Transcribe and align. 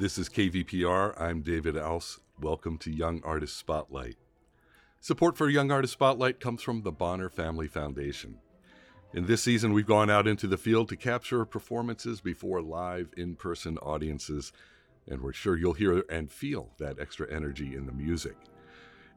This 0.00 0.16
is 0.16 0.30
KVPR. 0.30 1.20
I'm 1.20 1.42
David 1.42 1.76
Ouse. 1.76 2.20
Welcome 2.40 2.78
to 2.78 2.90
Young 2.90 3.20
Artist 3.22 3.58
Spotlight. 3.58 4.16
Support 4.98 5.36
for 5.36 5.50
Young 5.50 5.70
Artist 5.70 5.92
Spotlight 5.92 6.40
comes 6.40 6.62
from 6.62 6.84
the 6.84 6.90
Bonner 6.90 7.28
Family 7.28 7.68
Foundation. 7.68 8.38
In 9.12 9.26
this 9.26 9.42
season, 9.42 9.74
we've 9.74 9.84
gone 9.84 10.08
out 10.08 10.26
into 10.26 10.46
the 10.46 10.56
field 10.56 10.88
to 10.88 10.96
capture 10.96 11.44
performances 11.44 12.22
before 12.22 12.62
live 12.62 13.10
in 13.14 13.36
person 13.36 13.76
audiences, 13.76 14.54
and 15.06 15.20
we're 15.20 15.34
sure 15.34 15.58
you'll 15.58 15.74
hear 15.74 16.02
and 16.08 16.32
feel 16.32 16.70
that 16.78 16.98
extra 16.98 17.30
energy 17.30 17.76
in 17.76 17.84
the 17.84 17.92
music. 17.92 18.38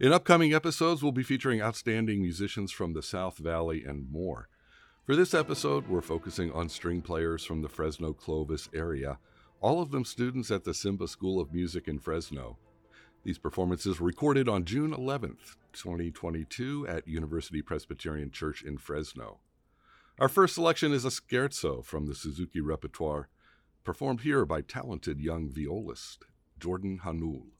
In 0.02 0.12
upcoming 0.12 0.54
episodes, 0.54 1.02
we'll 1.02 1.14
be 1.14 1.24
featuring 1.24 1.62
outstanding 1.62 2.22
musicians 2.22 2.74
from 2.74 2.92
the 2.92 3.02
South 3.02 3.38
Valley 3.38 3.86
and 3.86 4.12
more. 4.12 4.50
For 5.06 5.16
this 5.16 5.34
episode, 5.34 5.88
we're 5.88 6.02
focusing 6.02 6.52
on 6.52 6.68
string 6.68 7.02
players 7.02 7.46
from 7.46 7.62
the 7.62 7.70
Fresno 7.70 8.12
Clovis 8.12 8.68
area 8.74 9.18
all 9.64 9.82
of 9.82 9.92
them 9.92 10.04
students 10.04 10.52
at 10.52 10.66
the 10.66 10.74
Simba 10.74 11.08
School 11.08 11.40
of 11.40 11.54
Music 11.54 11.88
in 11.88 11.98
Fresno. 11.98 12.58
These 13.24 13.38
performances 13.38 13.98
were 13.98 14.08
recorded 14.08 14.50
on 14.50 14.66
June 14.66 14.92
11th, 14.92 15.56
2022, 15.72 16.86
at 16.86 17.08
University 17.08 17.62
Presbyterian 17.62 18.30
Church 18.30 18.62
in 18.62 18.78
Fresno. 18.78 19.40
Our 20.20 20.28
first 20.28 20.56
selection 20.56 20.92
is 20.92 21.06
a 21.06 21.10
scherzo 21.10 21.84
from 21.84 22.08
the 22.08 22.14
Suzuki 22.14 22.60
repertoire, 22.60 23.30
performed 23.86 24.22
here 24.22 24.46
by 24.46 24.60
talented 24.60 25.22
young 25.22 25.50
violist 25.50 26.26
Jordan 26.60 27.00
Hanul. 27.06 27.53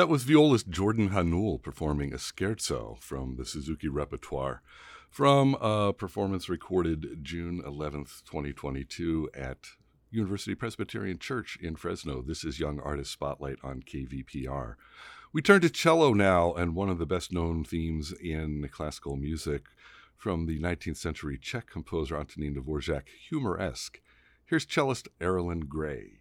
That 0.00 0.08
was 0.08 0.24
violist 0.24 0.70
Jordan 0.70 1.10
Hanul 1.10 1.62
performing 1.62 2.14
a 2.14 2.16
scherzo 2.16 2.98
from 3.00 3.36
the 3.36 3.44
Suzuki 3.44 3.86
repertoire 3.86 4.62
from 5.10 5.58
a 5.60 5.92
performance 5.92 6.48
recorded 6.48 7.18
June 7.22 7.62
11th, 7.62 8.24
2022 8.24 9.28
at 9.34 9.58
University 10.10 10.54
Presbyterian 10.54 11.18
Church 11.18 11.58
in 11.60 11.76
Fresno. 11.76 12.22
This 12.22 12.44
is 12.44 12.58
Young 12.58 12.80
Artist 12.80 13.12
Spotlight 13.12 13.58
on 13.62 13.82
KVPR. 13.82 14.76
We 15.34 15.42
turn 15.42 15.60
to 15.60 15.68
cello 15.68 16.14
now, 16.14 16.54
and 16.54 16.74
one 16.74 16.88
of 16.88 16.96
the 16.96 17.04
best 17.04 17.30
known 17.30 17.62
themes 17.62 18.10
in 18.10 18.66
classical 18.72 19.16
music 19.16 19.64
from 20.16 20.46
the 20.46 20.58
19th 20.58 20.96
century 20.96 21.36
Czech 21.36 21.66
composer 21.66 22.16
Antonín 22.16 22.56
Dvorak, 22.56 23.02
Humoresque. 23.28 24.00
Here's 24.46 24.64
cellist 24.64 25.08
Erilyn 25.20 25.68
Gray. 25.68 26.20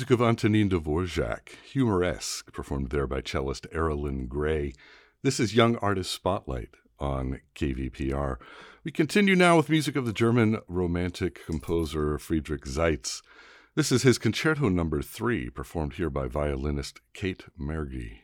Music 0.00 0.12
of 0.12 0.22
Antonin 0.22 0.70
Dvorak, 0.70 1.50
Humoresque, 1.74 2.54
performed 2.54 2.88
there 2.88 3.06
by 3.06 3.20
cellist 3.20 3.66
Erlyn 3.70 4.28
Gray. 4.28 4.72
This 5.22 5.38
is 5.38 5.54
Young 5.54 5.76
Artist 5.76 6.10
Spotlight 6.10 6.70
on 6.98 7.40
KVPR. 7.54 8.38
We 8.82 8.92
continue 8.92 9.36
now 9.36 9.58
with 9.58 9.68
music 9.68 9.96
of 9.96 10.06
the 10.06 10.14
German 10.14 10.60
romantic 10.68 11.44
composer 11.44 12.16
Friedrich 12.16 12.64
Seitz. 12.64 13.20
This 13.74 13.92
is 13.92 14.02
his 14.02 14.16
Concerto 14.16 14.70
Number 14.70 15.02
3, 15.02 15.50
performed 15.50 15.92
here 15.92 16.08
by 16.08 16.28
violinist 16.28 17.02
Kate 17.12 17.44
Mergy. 17.60 18.20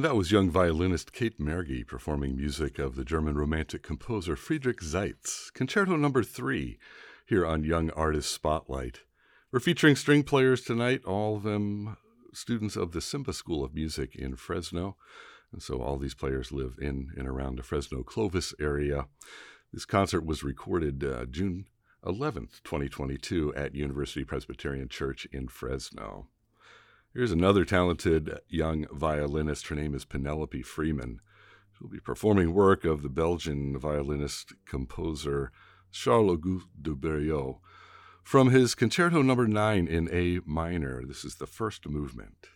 And 0.00 0.06
that 0.06 0.16
was 0.16 0.32
young 0.32 0.48
violinist 0.48 1.12
Kate 1.12 1.38
Merge 1.38 1.86
performing 1.86 2.34
music 2.34 2.78
of 2.78 2.96
the 2.96 3.04
German 3.04 3.36
romantic 3.36 3.82
composer 3.82 4.34
Friedrich 4.34 4.80
Seitz, 4.80 5.50
Concerto 5.50 5.94
Number 5.94 6.22
3, 6.22 6.78
here 7.26 7.44
on 7.44 7.64
Young 7.64 7.90
Artist 7.90 8.32
Spotlight. 8.32 9.00
We're 9.52 9.60
featuring 9.60 9.96
string 9.96 10.22
players 10.22 10.62
tonight, 10.62 11.04
all 11.04 11.36
of 11.36 11.42
them 11.42 11.98
students 12.32 12.76
of 12.76 12.92
the 12.92 13.02
Simba 13.02 13.34
School 13.34 13.62
of 13.62 13.74
Music 13.74 14.16
in 14.16 14.36
Fresno. 14.36 14.96
And 15.52 15.62
so 15.62 15.82
all 15.82 15.98
these 15.98 16.14
players 16.14 16.50
live 16.50 16.78
in 16.80 17.10
and 17.18 17.28
around 17.28 17.56
the 17.56 17.62
Fresno 17.62 18.02
Clovis 18.02 18.54
area. 18.58 19.04
This 19.70 19.84
concert 19.84 20.24
was 20.24 20.42
recorded 20.42 21.04
uh, 21.04 21.26
June 21.26 21.66
11th, 22.06 22.62
2022, 22.64 23.52
at 23.54 23.74
University 23.74 24.24
Presbyterian 24.24 24.88
Church 24.88 25.26
in 25.30 25.48
Fresno. 25.48 26.28
Here's 27.12 27.32
another 27.32 27.64
talented 27.64 28.38
young 28.48 28.86
violinist. 28.92 29.66
Her 29.66 29.74
name 29.74 29.96
is 29.96 30.04
Penelope 30.04 30.62
Freeman. 30.62 31.20
She'll 31.76 31.88
be 31.88 31.98
performing 31.98 32.54
work 32.54 32.84
of 32.84 33.02
the 33.02 33.08
Belgian 33.08 33.76
violinist 33.76 34.52
composer 34.64 35.50
Charles 35.90 36.30
Auguste 36.30 36.68
de 36.80 36.92
Bériot 36.92 37.58
from 38.22 38.50
his 38.50 38.76
Concerto 38.76 39.22
Number 39.22 39.48
no. 39.48 39.54
9 39.54 39.88
in 39.88 40.08
A 40.12 40.38
minor. 40.48 41.02
This 41.04 41.24
is 41.24 41.34
the 41.34 41.48
first 41.48 41.88
movement. 41.88 42.46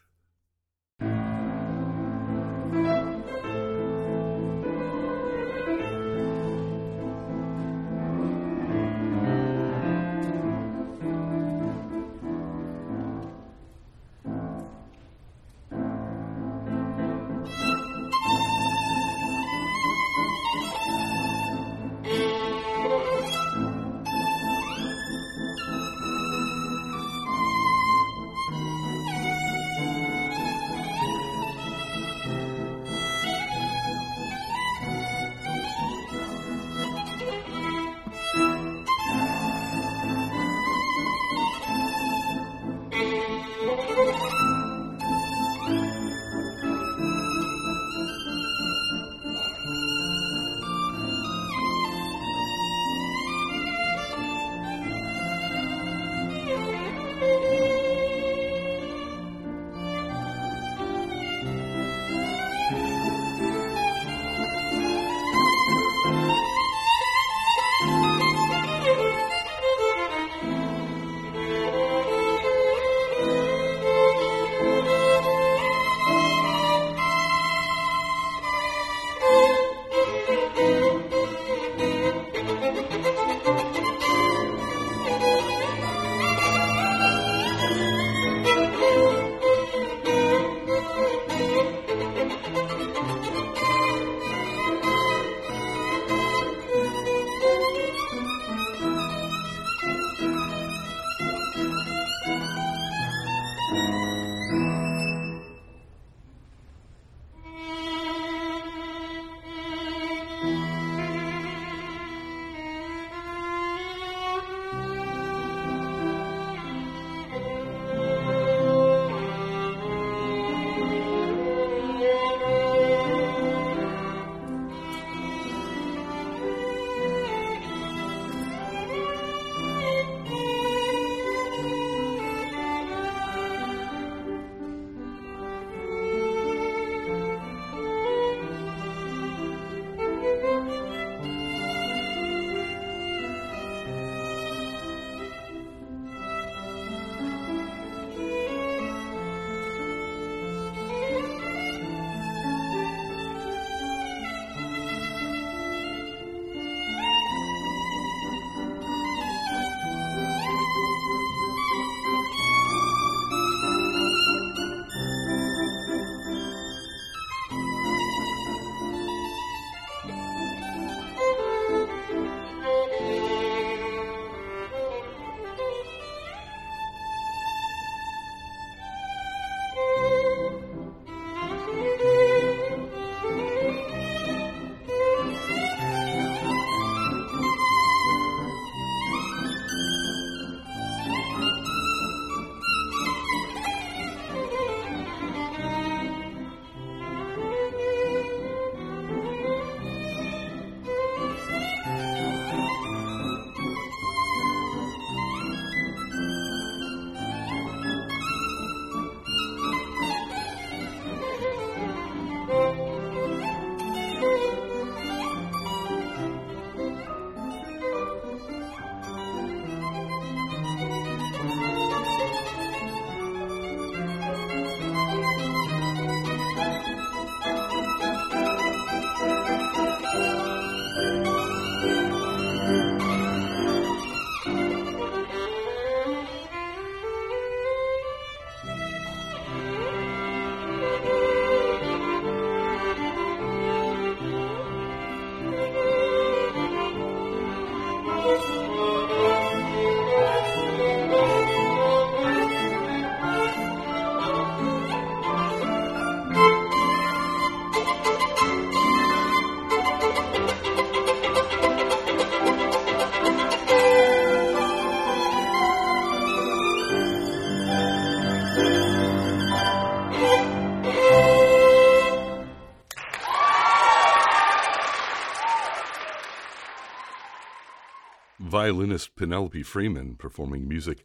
Violinist 278.64 279.14
Penelope 279.14 279.62
Freeman 279.62 280.16
performing 280.16 280.66
music 280.66 281.04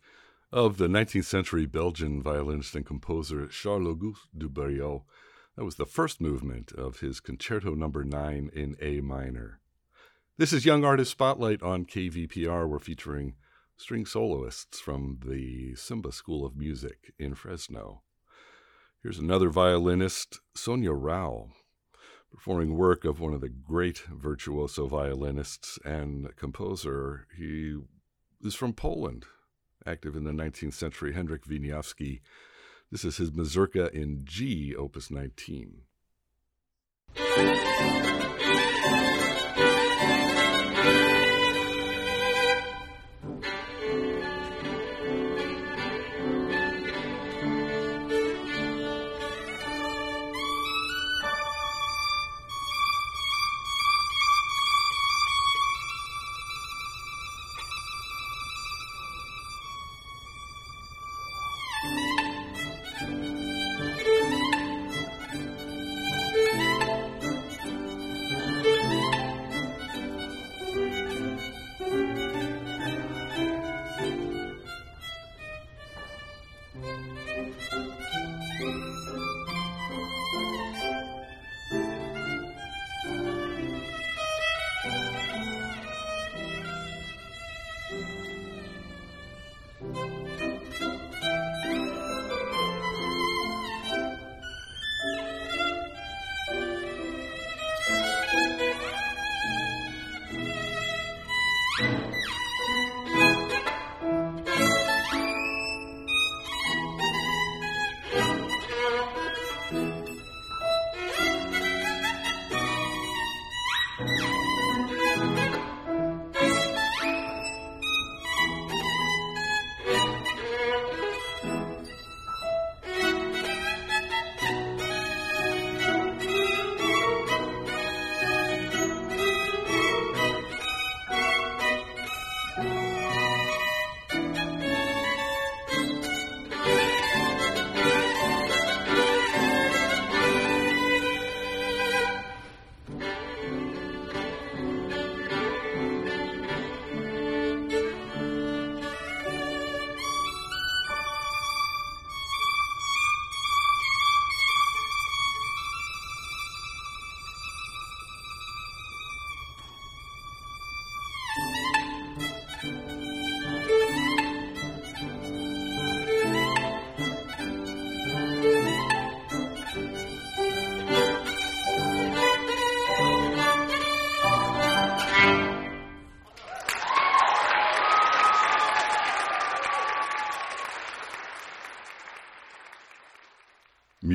of 0.49 0.77
the 0.77 0.87
19th 0.87 1.25
century 1.25 1.65
Belgian 1.65 2.23
violinist 2.23 2.73
and 2.73 2.85
composer 2.85 3.47
Charles 3.47 3.85
Auguste 3.85 4.29
du. 4.37 4.47
That 5.57 5.65
was 5.65 5.75
the 5.75 5.85
first 5.85 6.21
movement 6.21 6.71
of 6.71 7.01
his 7.01 7.19
Concerto 7.19 7.75
Number 7.75 8.05
no. 8.05 8.17
9 8.17 8.51
in 8.53 8.77
A 8.79 9.01
minor. 9.01 9.59
This 10.37 10.53
is 10.53 10.65
Young 10.65 10.85
Artist 10.85 11.11
Spotlight 11.11 11.61
on 11.61 11.83
KVPR. 11.83 12.65
We're 12.65 12.79
featuring 12.79 13.35
string 13.75 14.05
soloists 14.05 14.79
from 14.79 15.19
the 15.25 15.75
Simba 15.75 16.13
School 16.13 16.45
of 16.45 16.55
Music 16.55 17.11
in 17.19 17.35
Fresno. 17.35 18.03
Here's 19.03 19.19
another 19.19 19.49
violinist, 19.49 20.39
Sonia 20.55 20.93
Rao, 20.93 21.49
performing 22.31 22.77
work 22.77 23.05
of 23.05 23.19
one 23.19 23.33
of 23.33 23.41
the 23.41 23.49
great 23.49 23.99
virtuoso 24.11 24.87
violinists 24.87 25.79
and 25.83 26.35
composer. 26.35 27.27
He 27.37 27.77
is 28.41 28.55
from 28.55 28.73
Poland, 28.73 29.25
active 29.85 30.15
in 30.15 30.23
the 30.23 30.31
19th 30.31 30.73
century, 30.73 31.13
Henryk 31.13 31.45
Wieniawski. 31.47 32.21
This 32.91 33.05
is 33.05 33.17
his 33.17 33.31
Mazurka 33.31 33.93
in 33.93 34.21
G, 34.25 34.75
opus 34.75 35.11
19. 35.11 35.81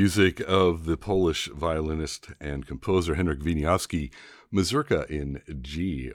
Music 0.04 0.38
of 0.46 0.84
the 0.84 0.98
Polish 0.98 1.48
violinist 1.54 2.28
and 2.38 2.66
composer 2.66 3.14
Henryk 3.14 3.40
Wieniawski, 3.40 4.12
Mazurka 4.52 5.06
in 5.08 5.40
G, 5.62 6.12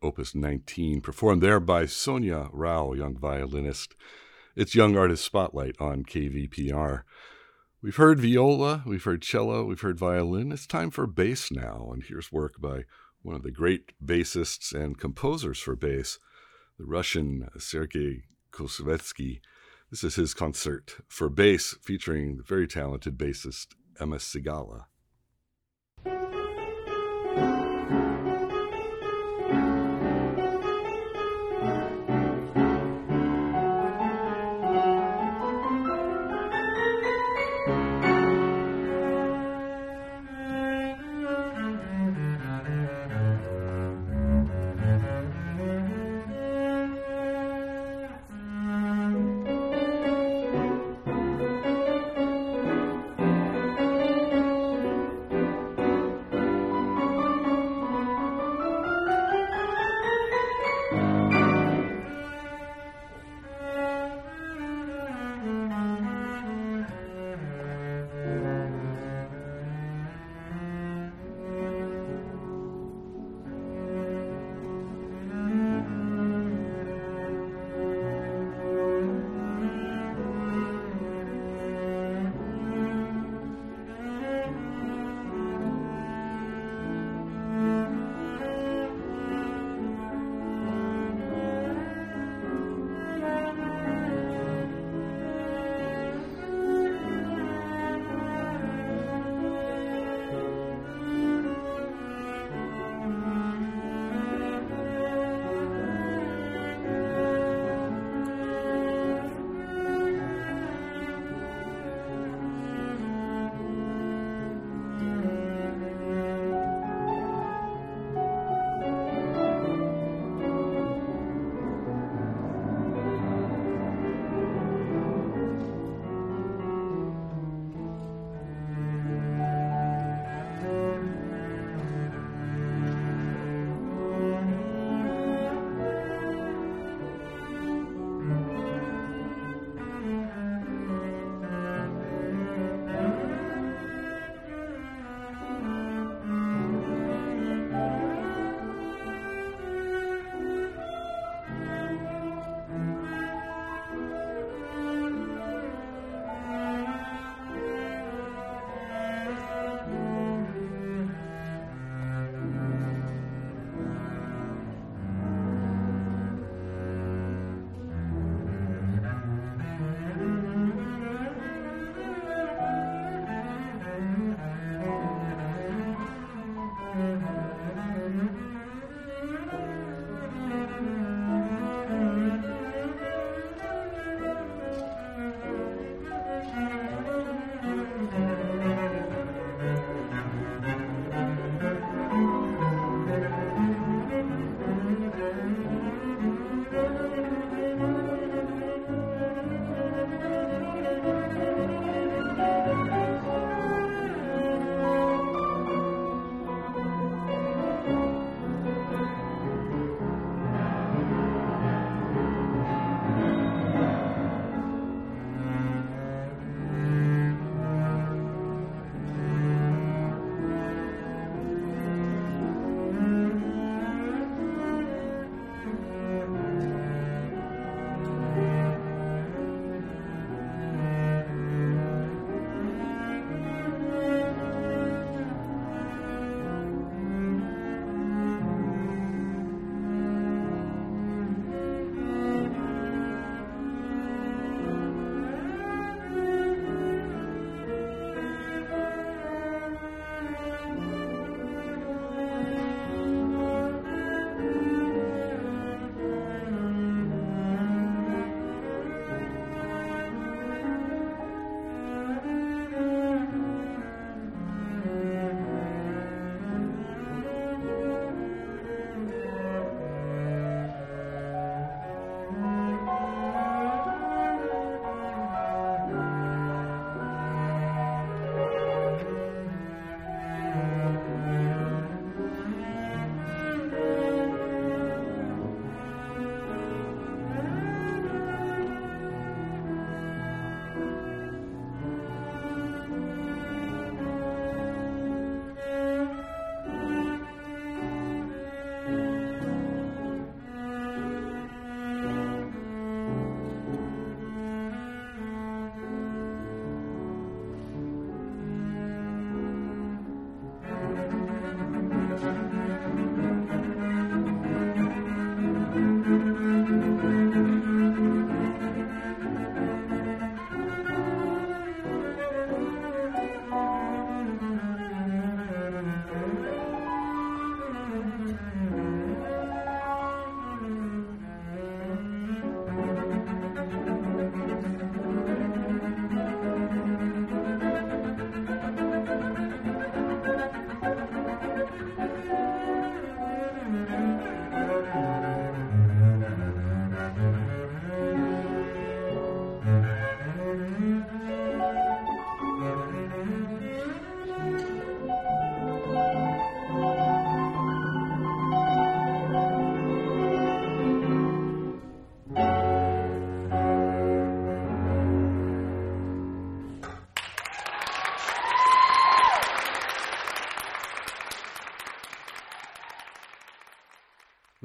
Opus 0.00 0.36
19, 0.36 1.00
performed 1.00 1.42
there 1.42 1.58
by 1.58 1.84
Sonia 1.84 2.48
Rao, 2.52 2.92
young 2.92 3.18
violinist. 3.18 3.96
It's 4.54 4.76
Young 4.76 4.96
Artist 4.96 5.24
Spotlight 5.24 5.74
on 5.80 6.04
KVPR. 6.04 7.02
We've 7.82 7.96
heard 7.96 8.20
viola, 8.20 8.84
we've 8.86 9.02
heard 9.02 9.22
cello, 9.22 9.64
we've 9.64 9.80
heard 9.80 9.98
violin. 9.98 10.52
It's 10.52 10.64
time 10.64 10.92
for 10.92 11.08
bass 11.08 11.50
now, 11.50 11.90
and 11.92 12.04
here's 12.04 12.30
work 12.30 12.60
by 12.60 12.84
one 13.22 13.34
of 13.34 13.42
the 13.42 13.50
great 13.50 13.94
bassists 14.00 14.72
and 14.72 14.96
composers 14.96 15.58
for 15.58 15.74
bass, 15.74 16.20
the 16.78 16.84
Russian 16.84 17.48
Sergei 17.58 18.22
Koussevitzky. 18.52 19.40
This 19.94 20.02
is 20.02 20.16
his 20.16 20.34
concert 20.34 20.96
for 21.06 21.28
bass 21.28 21.76
featuring 21.80 22.36
the 22.36 22.42
very 22.42 22.66
talented 22.66 23.16
bassist 23.16 23.76
Emma 24.00 24.16
Sigala. 24.16 24.86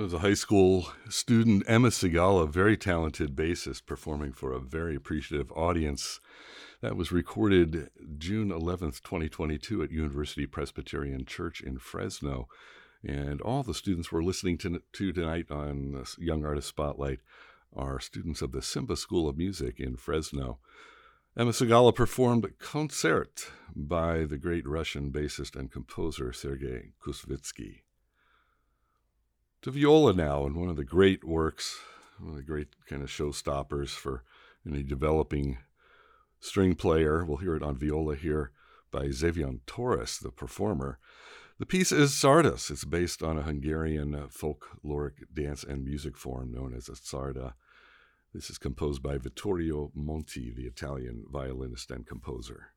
Was 0.04 0.14
a 0.14 0.20
high 0.20 0.34
school 0.34 0.88
student, 1.10 1.62
Emma 1.68 1.90
Sigala, 1.90 2.50
very 2.50 2.78
talented 2.78 3.36
bassist, 3.36 3.86
performing 3.86 4.32
for 4.32 4.54
a 4.54 4.60
very 4.60 4.96
appreciative 4.96 5.52
audience. 5.52 6.22
That 6.82 6.96
was 6.96 7.12
recorded 7.12 7.90
June 8.18 8.48
11th, 8.50 9.02
2022, 9.02 9.84
at 9.84 9.92
University 9.92 10.46
Presbyterian 10.46 11.26
Church 11.26 11.60
in 11.60 11.80
Fresno. 11.80 12.48
And 13.04 13.42
all 13.42 13.62
the 13.62 13.74
students 13.74 14.10
we're 14.10 14.24
listening 14.24 14.58
to, 14.60 14.82
to 14.94 15.12
tonight 15.12 15.52
on 15.52 16.06
Young 16.18 16.46
Artist 16.46 16.70
Spotlight 16.70 17.20
are 17.76 18.00
students 18.00 18.42
of 18.42 18.54
the 18.54 18.62
Simba 18.62 18.96
School 18.96 19.28
of 19.28 19.38
Music 19.38 19.82
in 19.82 19.98
Fresno. 19.98 20.60
Emma 21.38 21.52
Sigala 21.52 21.94
performed 21.94 22.50
Concert 22.58 23.52
by 23.76 24.24
the 24.24 24.38
great 24.38 24.66
Russian 24.66 25.12
bassist 25.12 25.58
and 25.58 25.70
composer 25.70 26.32
Sergei 26.32 26.94
Koussevitzky 27.06 27.82
to 29.62 29.72
viola 29.72 30.14
now, 30.14 30.46
and 30.46 30.56
one 30.56 30.70
of 30.70 30.76
the 30.76 30.86
great 30.86 31.24
works, 31.24 31.80
one 32.20 32.32
of 32.32 32.38
the 32.38 32.44
great 32.44 32.70
kind 32.88 33.02
of 33.02 33.10
showstoppers 33.10 33.90
for 33.90 34.24
any 34.66 34.84
developing 34.84 35.58
string 36.40 36.76
player. 36.76 37.26
We'll 37.26 37.38
hear 37.38 37.56
it 37.56 37.64
on 37.64 37.78
viola 37.78 38.16
here 38.16 38.52
by 38.92 39.08
Zsevyon 39.08 39.62
Torres, 39.66 40.18
the 40.20 40.32
performer. 40.32 41.00
The 41.60 41.66
piece 41.66 41.92
is 41.92 42.12
Czardas. 42.12 42.72
It's 42.72 42.86
based 42.86 43.22
on 43.22 43.38
a 43.38 43.44
Hungarian 43.44 44.16
uh, 44.16 44.28
folkloric 44.28 45.26
dance 45.34 45.64
and 45.64 45.84
music 45.84 46.16
form 46.16 46.54
known 46.54 46.74
as 46.74 46.88
a 46.88 46.94
czarda. 46.94 47.54
This 48.34 48.50
is 48.50 48.58
composed 48.58 49.04
by 49.04 49.18
Vittorio 49.18 49.92
Monti, 49.94 50.52
the 50.52 50.68
Italian 50.68 51.26
violinist 51.30 51.92
and 51.92 52.08
composer. 52.08 52.68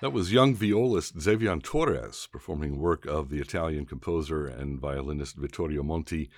That 0.00 0.14
was 0.14 0.32
young 0.32 0.54
violist 0.54 1.18
Zevian 1.18 1.62
Torres 1.62 2.26
performing 2.32 2.78
work 2.78 3.04
of 3.04 3.28
the 3.28 3.38
Italian 3.38 3.84
composer 3.84 4.46
and 4.46 4.80
violinist 4.80 5.36
Vittorio 5.36 5.82
Monti, 5.82 6.30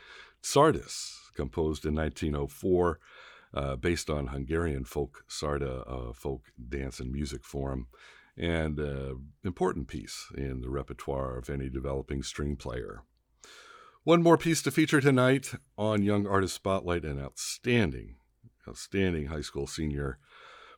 Csárdás, 0.43 1.33
composed 1.37 1.87
in 1.87 1.95
1904, 1.95 2.99
uh, 3.55 3.77
based 3.77 4.11
on 4.11 4.29
Hungarian 4.29 4.85
folk 4.85 5.25
Czarda, 5.29 5.85
uh, 5.87 6.13
folk 6.13 6.47
dance 6.69 6.99
and 6.99 7.13
music 7.13 7.45
form, 7.45 7.87
and 8.37 8.81
an 8.81 9.29
important 9.45 9.87
piece 9.87 10.27
in 10.37 10.61
the 10.61 10.69
repertoire 10.69 11.39
of 11.39 11.49
any 11.49 11.69
developing 11.69 12.25
string 12.25 12.57
player. 12.57 13.05
One 14.03 14.25
more 14.25 14.39
piece 14.39 14.63
to 14.63 14.73
feature 14.73 15.01
tonight 15.01 15.55
on 15.79 16.03
Young 16.03 16.27
Artist 16.27 16.57
Spotlight, 16.57 17.05
an 17.05 17.21
outstanding, 17.21 18.17
outstanding 18.67 19.27
high 19.27 19.43
school 19.43 19.69
senior 19.69 20.19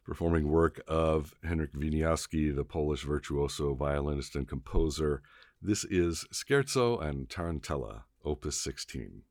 performing 0.04 0.48
work 0.48 0.80
of 0.86 1.34
Henryk 1.44 1.72
Wieniawski, 1.72 2.54
the 2.54 2.64
Polish 2.64 3.04
virtuoso 3.04 3.74
violinist 3.74 4.36
and 4.36 4.46
composer. 4.46 5.22
This 5.60 5.84
is 5.84 6.26
Scherzo 6.32 7.00
and 7.02 7.28
Tarantella, 7.28 8.02
Opus 8.24 8.60
16. 8.60 9.22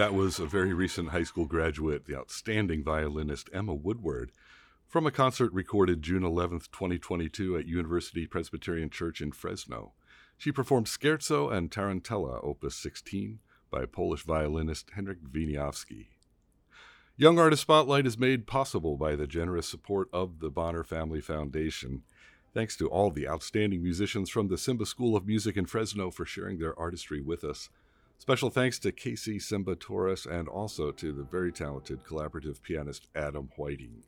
That 0.00 0.14
was 0.14 0.38
a 0.38 0.46
very 0.46 0.72
recent 0.72 1.10
high 1.10 1.24
school 1.24 1.44
graduate, 1.44 2.06
the 2.06 2.16
outstanding 2.16 2.82
violinist 2.82 3.50
Emma 3.52 3.74
Woodward, 3.74 4.32
from 4.88 5.06
a 5.06 5.10
concert 5.10 5.52
recorded 5.52 6.00
June 6.00 6.22
11th, 6.22 6.70
2022 6.72 7.58
at 7.58 7.66
University 7.66 8.26
Presbyterian 8.26 8.88
Church 8.88 9.20
in 9.20 9.30
Fresno. 9.30 9.92
She 10.38 10.52
performed 10.52 10.86
Scherzo 10.86 11.52
and 11.52 11.70
Tarantella, 11.70 12.42
Opus 12.42 12.76
16, 12.76 13.40
by 13.70 13.84
Polish 13.84 14.22
violinist 14.22 14.92
Henryk 14.96 15.20
Wieniawski. 15.30 16.06
Young 17.18 17.38
Artist 17.38 17.60
Spotlight 17.60 18.06
is 18.06 18.16
made 18.16 18.46
possible 18.46 18.96
by 18.96 19.14
the 19.16 19.26
generous 19.26 19.68
support 19.68 20.08
of 20.14 20.40
the 20.40 20.48
Bonner 20.48 20.82
Family 20.82 21.20
Foundation. 21.20 22.04
Thanks 22.54 22.74
to 22.78 22.88
all 22.88 23.10
the 23.10 23.28
outstanding 23.28 23.82
musicians 23.82 24.30
from 24.30 24.48
the 24.48 24.56
Simba 24.56 24.86
School 24.86 25.14
of 25.14 25.26
Music 25.26 25.58
in 25.58 25.66
Fresno 25.66 26.10
for 26.10 26.24
sharing 26.24 26.58
their 26.58 26.76
artistry 26.78 27.20
with 27.20 27.44
us. 27.44 27.68
Special 28.20 28.50
thanks 28.50 28.78
to 28.80 28.92
Casey 28.92 29.38
Simba 29.38 29.74
Torres 29.74 30.26
and 30.26 30.46
also 30.46 30.92
to 30.92 31.10
the 31.10 31.22
very 31.22 31.50
talented 31.50 32.04
collaborative 32.04 32.60
pianist 32.60 33.08
Adam 33.16 33.48
Whiting. 33.56 34.02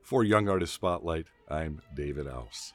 For 0.00 0.24
Young 0.24 0.48
Artist 0.48 0.72
Spotlight, 0.72 1.26
I'm 1.50 1.82
David 1.94 2.26
Aus. 2.26 2.72